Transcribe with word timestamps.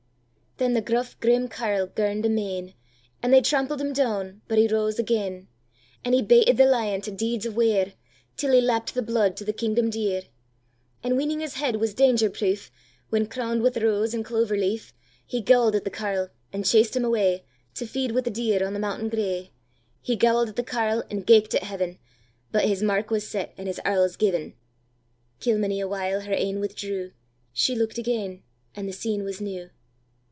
Then 0.57 0.73
the 0.75 0.81
gruff 0.81 1.19
grim 1.19 1.47
carle 1.47 1.87
girn'd 1.87 2.23
amain, 2.23 2.75
And 3.23 3.33
they 3.33 3.41
trampled 3.41 3.81
him 3.81 3.93
down, 3.93 4.43
but 4.47 4.59
he 4.59 4.67
rose 4.67 4.99
again; 4.99 5.47
And 6.05 6.13
he 6.13 6.21
baited 6.21 6.57
the 6.57 6.67
lion 6.67 7.01
to 7.01 7.09
deeds 7.11 7.47
of 7.47 7.55
weir, 7.55 7.93
Till 8.37 8.53
he 8.53 8.61
lapp'd 8.61 8.93
the 8.93 9.01
blood 9.01 9.35
to 9.37 9.43
the 9.43 9.53
kingdom 9.53 9.89
dear; 9.89 10.21
And 11.01 11.17
weening 11.17 11.39
his 11.39 11.55
head 11.55 11.77
was 11.77 11.95
danger 11.95 12.29
preef, 12.29 12.69
When 13.09 13.25
crown'd 13.25 13.63
with 13.63 13.73
the 13.73 13.81
rose 13.83 14.13
and 14.13 14.23
clover 14.23 14.55
leaf, 14.55 14.93
He 15.25 15.41
gowl'd 15.41 15.73
at 15.75 15.83
the 15.83 15.89
carle, 15.89 16.27
and 16.53 16.63
chased 16.63 16.95
him 16.95 17.03
awayTo 17.03 17.87
feed 17.87 18.11
wi' 18.11 18.21
the 18.21 18.29
deer 18.29 18.63
on 18.63 18.73
the 18.73 18.79
mountain 18.79 19.09
gray. 19.09 19.53
He 19.99 20.15
gowl'd 20.15 20.49
at 20.49 20.57
the 20.57 20.63
carle 20.63 21.03
and 21.09 21.25
geck'd 21.25 21.55
at 21.55 21.63
Heaven, 21.63 21.97
But 22.51 22.65
his 22.65 22.83
mark 22.83 23.09
was 23.09 23.27
set, 23.27 23.55
and 23.57 23.65
his 23.67 23.79
arles 23.83 24.15
given. 24.15 24.53
Kilmeny 25.39 25.79
a 25.81 25.87
while 25.87 26.21
her 26.21 26.33
e'en 26.33 26.59
withdrew; 26.59 27.13
She 27.51 27.73
look'd 27.75 27.97
again, 27.97 28.43
and 28.75 28.87
the 28.87 28.93
scene 28.93 29.23
was 29.23 29.41
new. 29.41 29.71